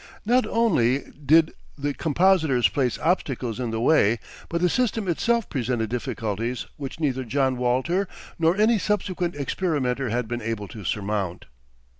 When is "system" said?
4.67-5.07